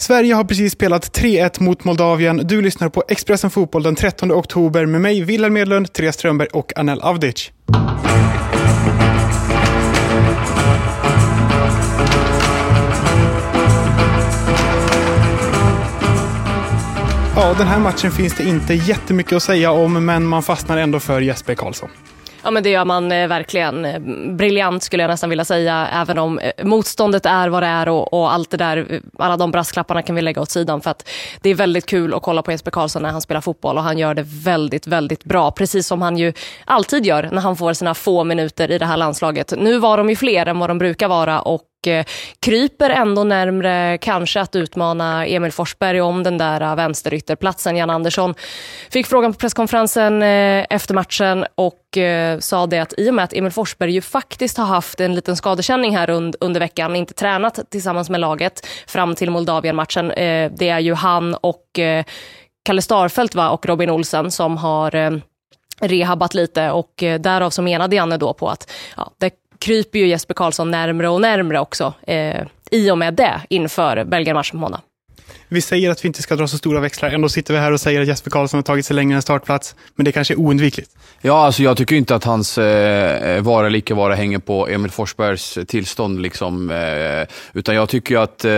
[0.00, 2.40] Sverige har precis spelat 3-1 mot Moldavien.
[2.44, 6.78] Du lyssnar på Expressen Fotboll den 13 oktober med mig, Wilhelm Medlund, Therese Strömberg och
[6.78, 7.50] Anel Avdic.
[17.36, 21.00] Ja, den här matchen finns det inte jättemycket att säga om, men man fastnar ändå
[21.00, 21.90] för Jesper Karlsson.
[22.42, 23.84] Ja men det gör man eh, verkligen.
[23.84, 24.00] Eh,
[24.36, 28.12] briljant skulle jag nästan vilja säga, även om eh, motståndet är vad det är och,
[28.12, 31.08] och, allt det där, alla de brasklapparna kan vi lägga åt sidan för att
[31.40, 33.98] det är väldigt kul att kolla på Jesper Karlsson när han spelar fotboll och han
[33.98, 35.50] gör det väldigt, väldigt bra.
[35.50, 36.32] Precis som han ju
[36.64, 39.52] alltid gör när han får sina få minuter i det här landslaget.
[39.58, 42.06] Nu var de ju fler än vad de brukar vara och Eh,
[42.40, 47.76] kryper ändå närmre kanske att utmana Emil Forsberg om den där eh, vänsterytterplatsen.
[47.76, 48.34] Jan Andersson
[48.90, 53.24] fick frågan på presskonferensen eh, efter matchen och eh, sa det att i och med
[53.24, 57.70] att Emil Forsberg ju faktiskt har haft en liten skadekänning här under veckan, inte tränat
[57.70, 60.10] tillsammans med laget fram till Moldavien-matchen.
[60.10, 61.64] Eh, det är ju han och
[62.64, 65.20] Kalle Starfelt va, och Robin Olsen som har
[65.80, 69.30] rehabat lite och därav så menade Janne då på att ja, det
[69.64, 74.50] kryper ju Jesper Karlsson närmre och närmre också eh, i och med det inför Belgien-matchen
[74.50, 74.80] på måndag.
[75.52, 77.80] Vi säger att vi inte ska dra så stora växlar, ändå sitter vi här och
[77.80, 80.90] säger att Jesper Karlsson har tagit sig längre än startplats, men det kanske är oundvikligt.
[81.20, 84.90] Ja, alltså jag tycker inte att hans eh, vara eller icke vara hänger på Emil
[84.90, 86.22] Forsbergs tillstånd.
[86.22, 88.50] Liksom, eh, utan jag tycker att eh,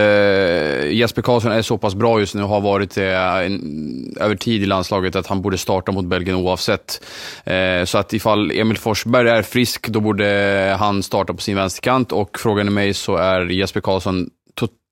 [0.91, 4.63] Jesper Karlsson är så pass bra just nu och har varit det en, över tid
[4.63, 7.05] i landslaget att han borde starta mot Belgien oavsett.
[7.43, 12.11] Eh, så att ifall Emil Forsberg är frisk, då borde han starta på sin vänsterkant
[12.11, 14.29] och frågan är mig så är Jesper Karlsson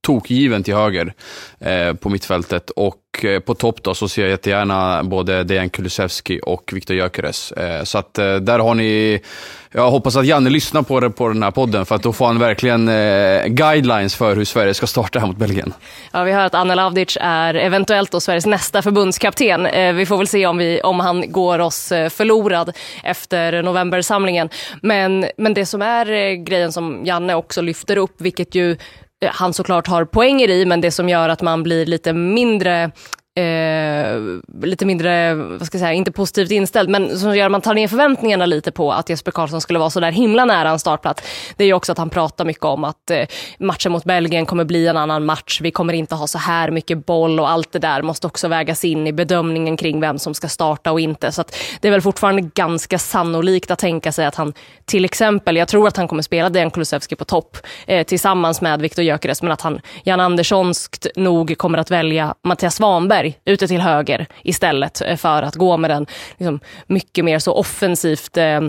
[0.02, 1.14] tokgiven till höger
[1.60, 2.70] eh, på mittfältet.
[2.70, 7.52] Och eh, på topp då så ser jag jättegärna både Dejan Kulusevski och Viktor Gyökeres.
[7.52, 9.22] Eh, så att eh, där har ni,
[9.72, 12.26] jag hoppas att Janne lyssnar på, det, på den här podden för att då får
[12.26, 15.74] han verkligen eh, guidelines för hur Sverige ska starta här mot Belgien.
[16.12, 19.66] Ja, vi hör att Anna Lavdic är eventuellt då Sveriges nästa förbundskapten.
[19.66, 24.50] Eh, vi får väl se om, vi, om han går oss eh, förlorad efter novembersamlingen.
[24.82, 28.78] Men, men det som är eh, grejen som Janne också lyfter upp, vilket ju
[29.22, 32.92] Eh, han såklart har poänger i, men det som gör att man blir lite mindre
[33.36, 34.22] eh,
[34.64, 37.74] lite mindre, vad ska jag säga, inte positivt inställd, men som gör att man tar
[37.74, 41.24] ner förväntningarna lite på att Jesper Karlsson skulle vara så där himla nära en startplats.
[41.56, 43.26] Det är ju också att han pratar mycket om att eh,
[43.60, 45.62] matchen mot Belgien kommer bli en annan match.
[45.62, 48.86] Vi kommer inte ha så här mycket boll och allt det där måste också vägas
[48.86, 51.32] in i bedömningen kring vem som ska starta och inte.
[51.32, 51.44] Så
[51.82, 54.54] det är väl fortfarande ganska sannolikt att tänka sig att han
[54.86, 58.82] till exempel, jag tror att han kommer spela Dejan Kulusevski på topp eh, tillsammans med
[58.82, 63.68] Viktor Gyökeres, men att han Jan Anderssonskt nog kommer att välja Mattias Svanberg Svanberg ute
[63.68, 66.06] till höger istället eh, för att gå med den
[66.38, 68.62] liksom, mycket mer så offensivt eh,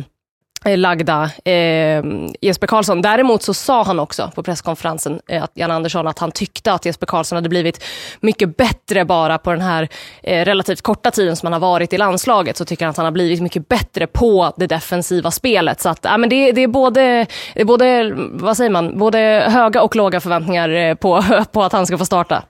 [0.65, 2.05] eh, lagda eh,
[2.41, 3.03] Jesper Karlsson.
[3.03, 6.85] Däremot så sa han också på presskonferensen, eh, att Jan Andersson, att han tyckte att
[6.85, 7.85] Jesper Karlsson hade blivit
[8.21, 9.89] mycket bättre bara på den här
[10.23, 12.57] eh, relativt korta tiden som han har varit i landslaget.
[12.57, 15.81] Så tycker han att han har blivit mycket bättre på det defensiva spelet.
[15.81, 19.47] Så att, ja, men det, det, är både, det är både, vad säger man, både
[19.49, 22.43] höga och låga förväntningar eh, på, på att han ska få starta.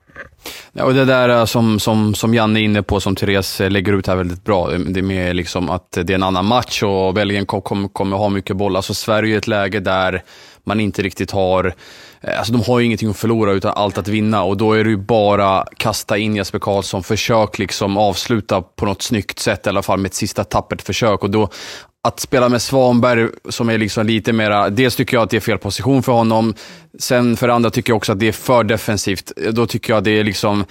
[0.75, 3.71] Ja, och det där eh, som, som, som Janne är inne på, som Therese eh,
[3.71, 6.47] lägger ut här väldigt bra, eh, det är med liksom att det är en annan
[6.47, 8.77] match och Belgien kommer kom, kom ha mycket boll.
[8.77, 10.22] Alltså Sverige är ett läge där
[10.65, 11.75] man inte riktigt har,
[12.38, 14.43] alltså de har ju ingenting att förlora utan allt att vinna.
[14.43, 19.03] Och då är det ju bara kasta in Jesper Karlsson, försök liksom avsluta på något
[19.03, 21.22] snyggt sätt i alla fall med ett sista tappert försök.
[21.22, 21.49] Och då
[22.05, 25.41] att spela med Svanberg som är liksom lite mera, dels tycker jag att det är
[25.41, 26.55] fel position för honom.
[26.99, 29.33] Sen för det andra tycker jag också att det är för defensivt.
[29.53, 30.65] Då tycker jag att det är liksom,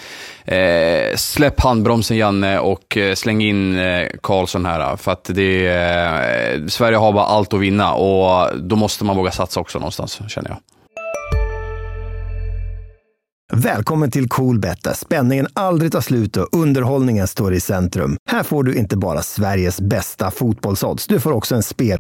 [0.46, 4.98] eh, släpp handbromsen Janne och eh, släng in eh, Karlsson här.
[4.98, 9.32] För att det eh, Sverige har bara allt att vinna och då måste man våga
[9.32, 10.58] satsa också någonstans, känner jag.
[13.54, 18.18] Välkommen till Coolbet där spänningen aldrig tar slut och underhållningen står i centrum.
[18.30, 21.98] Här får du inte bara Sveriges bästa fotbollsodds, du får också en spel...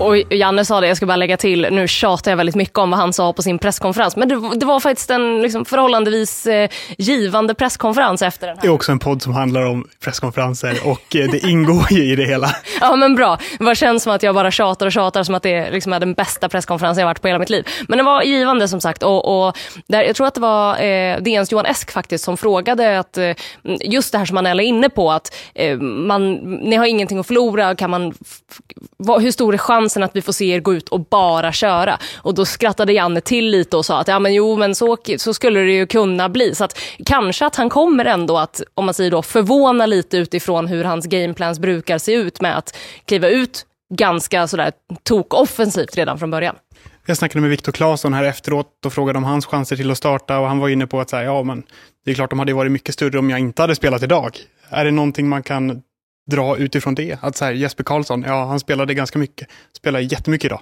[0.00, 2.90] Och Janne sa det, jag ska bara lägga till, nu tjatar jag väldigt mycket om
[2.90, 6.70] vad han sa på sin presskonferens, men det, det var faktiskt en liksom, förhållandevis eh,
[6.98, 8.62] givande presskonferens efter den här.
[8.62, 12.16] Det är också en podd som handlar om presskonferenser och eh, det ingår ju i
[12.16, 12.50] det hela.
[12.80, 15.70] ja men bra, det känns som att jag bara tjatar och tjatar som att det
[15.70, 17.66] liksom är den bästa presskonferensen jag varit på hela mitt liv.
[17.88, 19.56] Men det var givande som sagt och, och
[19.86, 23.30] där, jag tror att det var eh, DNs Johan Esk faktiskt som frågade att eh,
[23.80, 27.26] just det här som man är inne på att eh, man, ni har ingenting att
[27.26, 28.14] förlora, kan man,
[29.20, 31.98] hur stor är chansen chansen att vi får se er gå ut och bara köra.
[32.22, 35.34] Och då skrattade Janne till lite och sa att ja men jo men så, så
[35.34, 36.54] skulle det ju kunna bli.
[36.54, 40.66] Så att kanske att han kommer ändå att, om man säger då, förvåna lite utifrån
[40.66, 44.72] hur hans gameplans brukar se ut med att kliva ut ganska sådär
[45.02, 46.56] tok-offensivt redan från början.
[47.06, 50.38] Jag snackade med Viktor Claesson här efteråt och frågade om hans chanser till att starta
[50.38, 51.62] och han var inne på att säga, ja men
[52.04, 54.36] det är klart de hade varit mycket större om jag inte hade spelat idag.
[54.68, 55.82] Är det någonting man kan
[56.30, 57.18] dra utifrån det?
[57.22, 60.60] Att så här, Jesper Karlsson, ja han spelade ganska mycket, spelar jättemycket idag.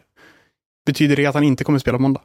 [0.88, 2.20] Betyder det att han inte kommer spela på måndag?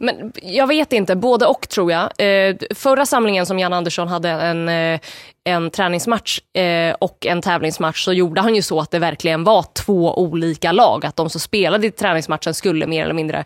[0.00, 2.02] Men jag vet inte, både och tror jag.
[2.18, 5.00] Eh, förra samlingen som Jan Andersson hade en, eh,
[5.44, 9.64] en träningsmatch eh, och en tävlingsmatch så gjorde han ju så att det verkligen var
[9.72, 11.06] två olika lag.
[11.06, 13.44] Att de som spelade i träningsmatchen skulle mer eller mindre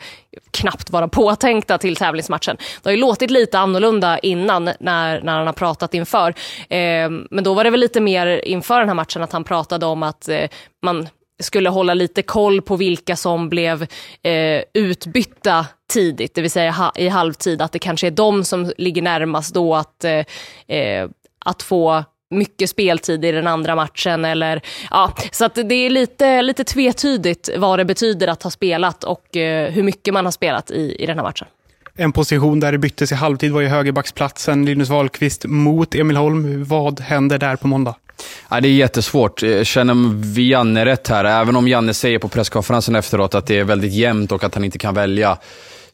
[0.51, 2.57] knappt vara påtänkta till tävlingsmatchen.
[2.57, 6.35] Det har ju låtit lite annorlunda innan när, när han har pratat inför.
[6.69, 9.87] Eh, men då var det väl lite mer inför den här matchen att han pratade
[9.87, 10.49] om att eh,
[10.83, 11.09] man
[11.43, 13.83] skulle hålla lite koll på vilka som blev
[14.23, 18.73] eh, utbytta tidigt, det vill säga ha, i halvtid, att det kanske är de som
[18.79, 20.25] ligger närmast då att, eh,
[20.77, 21.09] eh,
[21.45, 24.25] att få mycket speltid i den andra matchen.
[24.25, 24.61] Eller,
[24.91, 29.37] ja, så att det är lite, lite tvetydigt vad det betyder att ha spelat och
[29.37, 31.49] eh, hur mycket man har spelat i, i den här matchen.
[31.95, 36.65] En position där det byttes i halvtid var ju högerbacksplatsen, Linus Wahlqvist mot Emil Holm.
[36.65, 37.95] Vad händer där på måndag?
[38.51, 39.43] Ja, det är jättesvårt.
[39.43, 39.95] Eh, känner
[40.35, 43.93] vi Janne rätt här, även om Janne säger på presskonferensen efteråt att det är väldigt
[43.93, 45.39] jämnt och att han inte kan välja,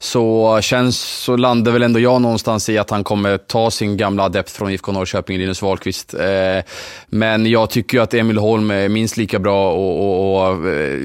[0.01, 4.23] så känns, så landar väl ändå jag någonstans i att han kommer ta sin gamla
[4.23, 6.15] adept från IFK Norrköping, Linus Wahlqvist.
[6.15, 6.65] Eh,
[7.07, 10.99] men jag tycker ju att Emil Holm är minst lika bra och, och, och eh,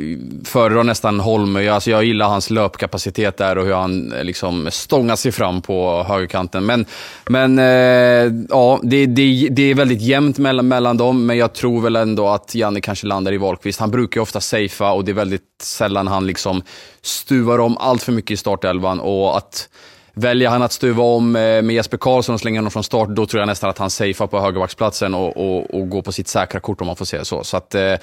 [0.45, 1.55] föredrar nästan Holm.
[1.55, 5.61] Jag, alltså jag gillar hans löpkapacitet där och hur han eh, liksom stångar sig fram
[5.61, 6.65] på högerkanten.
[6.65, 6.85] Men,
[7.29, 11.81] men eh, ja, det, det, det är väldigt jämnt mellan, mellan dem, men jag tror
[11.81, 13.79] väl ändå att Janne kanske landar i Wahlqvist.
[13.79, 16.61] Han brukar ju ofta safea och det är väldigt sällan han liksom
[17.03, 19.69] stuvar om allt för mycket i startelvan och att
[20.15, 23.25] Väljer han att stuva om eh, med Jesper Karlsson och slänga honom från start, då
[23.25, 26.59] tror jag nästan att han safear på högerbacksplatsen och, och, och går på sitt säkra
[26.59, 27.43] kort om man får säga så.
[27.43, 27.93] så att, eh,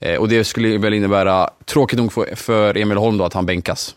[0.00, 3.94] eh, och det skulle väl innebära, tråkigt nog för Emil Holm då, att han bänkas.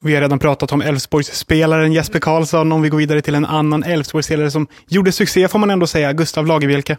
[0.00, 2.72] Vi har redan pratat om Elfsborgsspelaren Jesper Karlsson.
[2.72, 6.12] Om vi går vidare till en annan Elfsborgsspelare som gjorde succé, får man ändå säga,
[6.12, 6.96] Gustav Lagerbielke.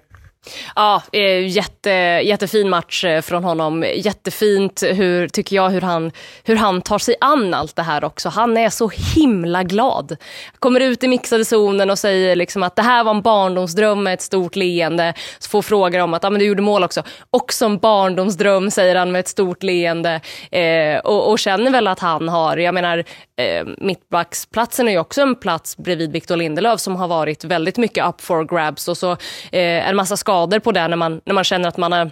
[0.75, 1.89] Ja, eh, jätte,
[2.23, 3.85] jättefin match eh, från honom.
[3.95, 6.11] Jättefint, hur, tycker jag, hur han,
[6.43, 8.29] hur han tar sig an allt det här också.
[8.29, 10.17] Han är så himla glad.
[10.59, 14.13] Kommer ut i mixade zonen och säger liksom att det här var en barndomsdröm med
[14.13, 15.13] ett stort leende.
[15.39, 17.03] Så får frågor om att ah, men du gjorde mål också.
[17.29, 20.21] Också en barndomsdröm, säger han med ett stort leende.
[20.51, 22.97] Eh, och, och, känner väl att han har, jag menar,
[23.37, 28.07] eh, mittbacksplatsen är ju också en plats bredvid Victor Lindelöf som har varit väldigt mycket
[28.07, 28.87] up for grabs.
[28.87, 29.11] Och så
[29.51, 32.11] eh, en massa skador skador på det när man, när man känner att man har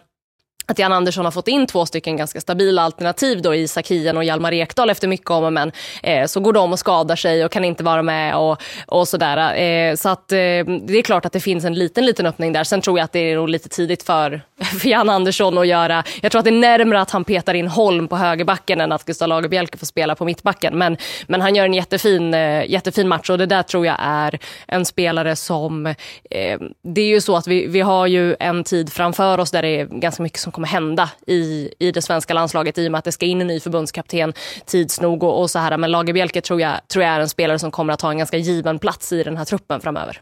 [0.66, 4.24] att Jan Andersson har fått in två stycken ganska stabila alternativ då i Sakien och
[4.24, 5.72] Hjalmar Ekdal efter mycket om och men.
[6.04, 9.56] Eh, så går de och skadar sig och kan inte vara med och, och sådär.
[9.56, 12.64] Eh, så att eh, det är klart att det finns en liten, liten öppning där.
[12.64, 14.42] Sen tror jag att det är nog lite tidigt för,
[14.80, 16.04] för Jan Andersson att göra.
[16.22, 19.06] Jag tror att det är närmare att han petar in Holm på högerbacken än att
[19.06, 20.78] Gustav Lagerbielke får spela på mittbacken.
[20.78, 24.40] Men, men han gör en jättefin, eh, jättefin match och det där tror jag är
[24.68, 25.86] en spelare som...
[25.86, 29.62] Eh, det är ju så att vi, vi har ju en tid framför oss där
[29.62, 33.00] det är ganska mycket som kommer hända i, i det svenska landslaget i och med
[33.00, 34.34] att det ska in en ny förbundskapten
[34.66, 35.78] tids nog och, och så här.
[35.78, 38.38] Men Lagerbielke tror jag, tror jag är en spelare som kommer att ha en ganska
[38.38, 40.22] given plats i den här truppen framöver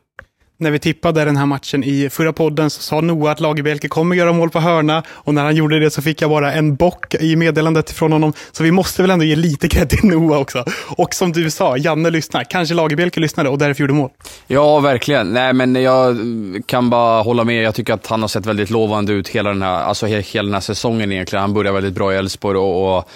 [0.61, 4.15] när vi tippade den här matchen i förra podden så sa Noah att Lagerbielke kommer
[4.15, 7.15] göra mål på hörna och när han gjorde det så fick jag bara en bock
[7.15, 8.33] i meddelandet från honom.
[8.51, 10.65] Så vi måste väl ändå ge lite cred till Noah också.
[10.87, 12.43] Och som du sa, Janne lyssnar.
[12.43, 14.09] Kanske Lagerbielke lyssnade och därför gjorde mål.
[14.47, 15.33] Ja, verkligen.
[15.33, 16.17] Nej, men jag
[16.65, 17.63] kan bara hålla med.
[17.63, 20.53] Jag tycker att han har sett väldigt lovande ut hela den här, alltså hela den
[20.53, 21.41] här säsongen egentligen.
[21.41, 23.09] Han började väldigt bra i Elfsborg och, och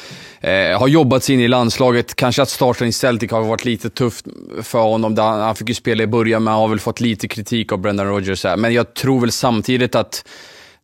[0.46, 2.16] Eh, har jobbat sig in i landslaget.
[2.16, 4.26] Kanske att starten i Celtic har varit lite tufft
[4.62, 5.18] för honom.
[5.18, 8.08] Han, han fick ju spela i början, men har väl fått lite kritik av Brendan
[8.08, 8.46] Rodgers.
[8.58, 10.24] Men jag tror väl samtidigt att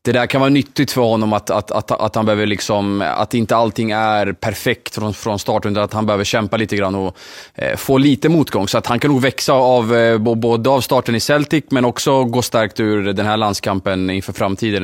[0.04, 3.34] det där kan vara nyttigt för honom att, att, att, att han behöver liksom, att
[3.34, 7.18] inte allting är perfekt från, från start, utan att han behöver kämpa lite grann och
[7.56, 8.68] eh, få lite motgång.
[8.68, 12.24] Så att han kan nog växa av eh, både av starten i Celtic, men också
[12.24, 14.84] gå starkt ur den här landskampen inför framtiden.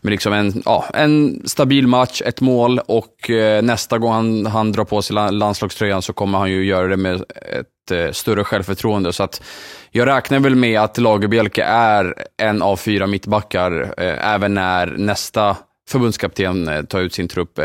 [0.00, 4.72] Med liksom en, ja, en stabil match, ett mål och eh, nästa gång han, han
[4.72, 7.14] drar på sig landslagströjan så kommer han ju göra det med
[7.60, 9.12] ett Eh, större självförtroende.
[9.12, 9.42] Så att
[9.90, 15.56] jag räknar väl med att Lagerbielke är en av fyra mittbackar, eh, även när nästa
[15.88, 17.60] förbundskapten eh, tar ut sin trupp.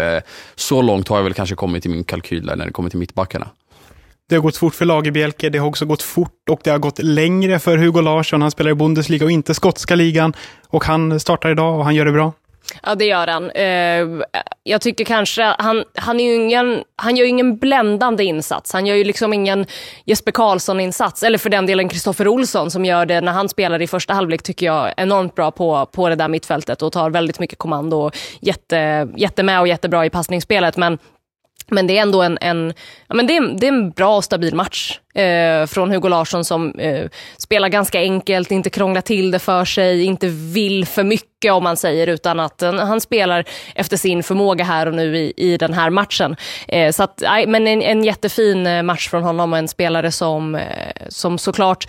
[0.55, 2.99] Så långt har jag väl kanske kommit i min kalkyl där när det kommer till
[2.99, 3.47] mittbackarna.
[4.29, 6.99] Det har gått fort för Lagerbielke, det har också gått fort och det har gått
[6.99, 8.41] längre för Hugo Larsson.
[8.41, 10.33] Han spelar i Bundesliga och inte skotska ligan.
[10.67, 12.33] Och han startar idag och han gör det bra.
[12.83, 13.51] Ja, det gör han.
[13.51, 14.25] Eh,
[14.63, 18.73] jag tycker kanske, han, han, är ju ingen, han gör ju ingen bländande insats.
[18.73, 19.65] Han gör ju liksom ingen
[20.05, 23.87] Jesper Karlsson-insats, eller för den delen Kristoffer Olsson som gör det när han spelar i
[23.87, 27.57] första halvlek tycker jag enormt bra på, på det där mittfältet och tar väldigt mycket
[27.57, 30.77] kommando och jätte, jätte och jättebra i passningsspelet.
[30.77, 30.97] Men
[31.67, 32.73] men det är ändå en, en,
[33.07, 36.45] ja, men det är, det är en bra och stabil match eh, från Hugo Larsson
[36.45, 41.53] som eh, spelar ganska enkelt, inte krånglar till det för sig, inte vill för mycket
[41.53, 45.33] om man säger, utan att en, han spelar efter sin förmåga här och nu i,
[45.37, 46.35] i den här matchen.
[46.67, 50.55] Eh, så att, men en, en jättefin eh, match från honom och en spelare som,
[50.55, 50.61] eh,
[51.09, 51.87] som såklart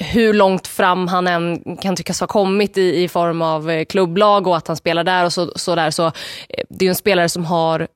[0.00, 4.46] hur långt fram han än kan tyckas ha kommit i, i form av eh, klubblag
[4.46, 7.28] och att han spelar där och så, så där, så eh, det är en spelare
[7.28, 7.88] som har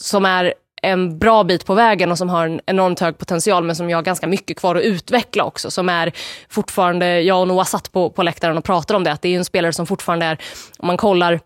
[0.00, 3.76] som är en bra bit på vägen och som har en enormt hög potential men
[3.76, 5.70] som jag har ganska mycket kvar att utveckla också.
[5.70, 6.12] Som är
[6.48, 9.38] fortfarande, jag och Noah satt på, på läktaren och pratade om det, att det är
[9.38, 10.38] en spelare som fortfarande är,
[10.78, 11.40] om man kollar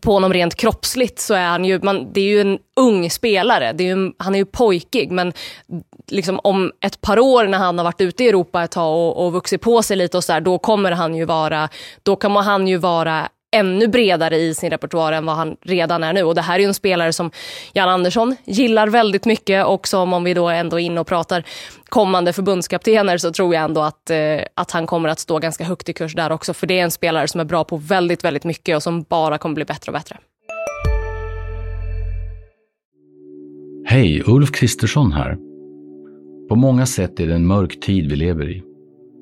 [0.00, 3.72] på honom rent kroppsligt så är han ju, man, det är ju en ung spelare.
[3.72, 5.32] Det är ju, han är ju pojkig men
[6.08, 9.26] liksom om ett par år när han har varit ute i Europa ett tag och,
[9.26, 11.68] och vuxit på sig lite och så där, då kommer han ju vara,
[12.02, 16.12] då kommer han ju vara ännu bredare i sin repertoar än vad han redan är
[16.12, 16.22] nu.
[16.22, 17.30] Och det här är ju en spelare som
[17.72, 21.44] Jan Andersson gillar väldigt mycket och som om vi då ändå är inne och pratar
[21.88, 24.18] kommande förbundskaptener så tror jag ändå att, eh,
[24.54, 26.54] att han kommer att stå ganska högt i kurs där också.
[26.54, 29.38] För det är en spelare som är bra på väldigt, väldigt mycket och som bara
[29.38, 30.16] kommer bli bättre och bättre.
[33.86, 35.36] Hej, Ulf Kristersson här.
[36.48, 38.71] På många sätt är det en mörk tid vi lever i.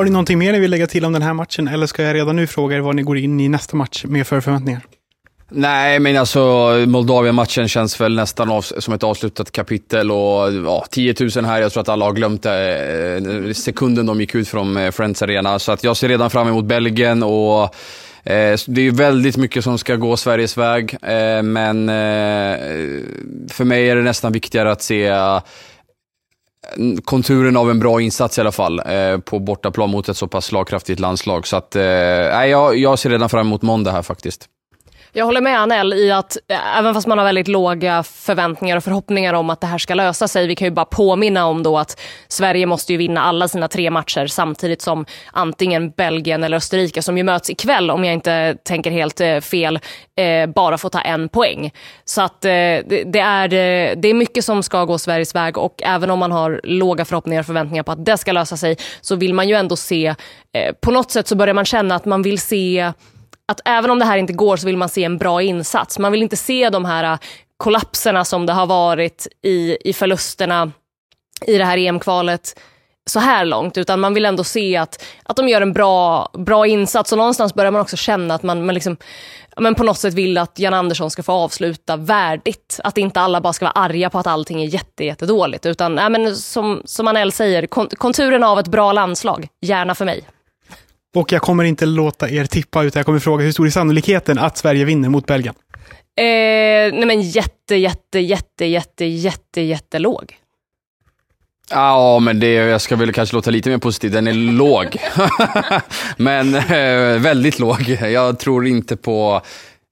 [0.00, 2.14] Har ni någonting mer ni vill lägga till om den här matchen eller ska jag
[2.14, 4.80] redan nu fråga er vad ni går in i nästa match med för förväntningar?
[5.48, 6.40] Nej, men alltså
[6.86, 11.72] Moldavien-matchen känns väl nästan av, som ett avslutat kapitel och ja, 10 000 här, jag
[11.72, 15.58] tror att alla har glömt det sekunden de gick ut från eh, Friends Arena.
[15.58, 17.62] Så att jag ser redan fram emot Belgien och
[18.24, 22.56] eh, det är väldigt mycket som ska gå Sveriges väg, eh, men eh,
[23.48, 25.12] för mig är det nästan viktigare att se
[27.04, 30.44] konturen av en bra insats i alla fall eh, på bortaplan mot ett så pass
[30.44, 31.46] slagkraftigt landslag.
[31.46, 34.48] Så att, eh, jag, jag ser redan fram emot måndag här faktiskt.
[35.12, 38.84] Jag håller med Anel i att eh, även fast man har väldigt låga förväntningar och
[38.84, 41.78] förhoppningar om att det här ska lösa sig, vi kan ju bara påminna om då
[41.78, 47.02] att Sverige måste ju vinna alla sina tre matcher samtidigt som antingen Belgien eller Österrike,
[47.02, 49.78] som ju möts ikväll om jag inte tänker helt eh, fel,
[50.16, 51.72] eh, bara får ta en poäng.
[52.04, 55.82] Så att eh, det, är, eh, det är mycket som ska gå Sveriges väg och
[55.82, 59.16] även om man har låga förhoppningar och förväntningar på att det ska lösa sig så
[59.16, 60.14] vill man ju ändå se,
[60.80, 62.92] på något sätt så börjar man känna att man vill se
[63.50, 65.98] att även om det här inte går så vill man se en bra insats.
[65.98, 67.18] Man vill inte se de här äh,
[67.56, 70.72] kollapserna som det har varit i, i förlusterna
[71.46, 72.60] i det här EM-kvalet
[73.10, 76.66] så här långt, utan man vill ändå se att, att de gör en bra, bra
[76.66, 78.96] insats och någonstans börjar man också känna att man, man liksom,
[79.56, 82.80] men på något sätt vill att Jan Andersson ska få avsluta värdigt.
[82.84, 86.08] Att inte alla bara ska vara arga på att allting är jätte, jättedåligt, utan äh,
[86.08, 87.66] men som, som Anel säger,
[87.96, 90.24] konturen av ett bra landslag, gärna för mig.
[91.14, 94.38] Och jag kommer inte låta er tippa, utan jag kommer fråga hur stor är sannolikheten
[94.38, 95.54] att Sverige vinner mot Belgien?
[96.16, 96.24] Eh,
[96.92, 100.36] nej men jätte, jätte, jätte, jätte, jätte, jättelåg.
[101.70, 104.10] Ja, men det, jag ska väl kanske låta lite mer positiv.
[104.10, 104.96] Den är låg.
[106.16, 107.88] men eh, väldigt låg.
[107.88, 109.42] Jag tror inte på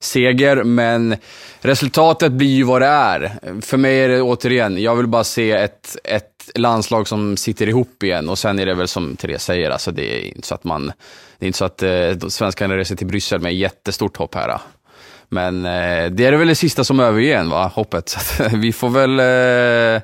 [0.01, 1.15] seger, men
[1.61, 3.31] resultatet blir ju vad det är.
[3.61, 8.03] För mig är det återigen, jag vill bara se ett, ett landslag som sitter ihop
[8.03, 10.63] igen och sen är det väl som Therese säger, alltså det är inte så att
[10.63, 10.91] man,
[11.39, 14.49] det är inte så att eh, svenskarna reser till Bryssel med jättestort hopp här.
[14.49, 14.59] Eh.
[15.29, 17.71] Men eh, det är väl det sista som överger en, va?
[17.75, 18.09] hoppet.
[18.09, 20.01] Så eh, vi får väl eh,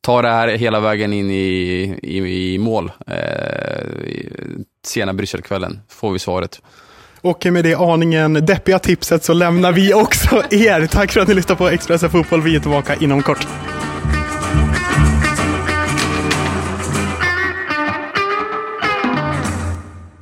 [0.00, 2.18] ta det här hela vägen in i, i,
[2.54, 2.92] i mål.
[3.06, 3.86] Eh,
[4.86, 6.60] sena Brysselkvällen får vi svaret.
[7.20, 10.86] Och med det aningen deppiga tipset så lämnar vi också er.
[10.86, 12.42] Tack för att ni lyssnade på Expressen Fotboll.
[12.42, 13.46] Vi är tillbaka inom kort.